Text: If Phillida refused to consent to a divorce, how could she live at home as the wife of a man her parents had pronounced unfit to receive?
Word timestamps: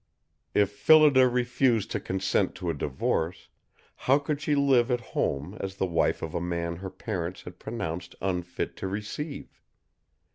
If 0.55 0.71
Phillida 0.71 1.27
refused 1.27 1.91
to 1.91 1.99
consent 1.99 2.55
to 2.55 2.71
a 2.71 2.73
divorce, 2.73 3.49
how 3.97 4.17
could 4.17 4.41
she 4.41 4.55
live 4.55 4.89
at 4.89 4.99
home 5.13 5.55
as 5.59 5.75
the 5.75 5.85
wife 5.85 6.23
of 6.23 6.33
a 6.33 6.41
man 6.41 6.77
her 6.77 6.89
parents 6.89 7.43
had 7.43 7.59
pronounced 7.59 8.15
unfit 8.19 8.75
to 8.77 8.87
receive? 8.87 9.61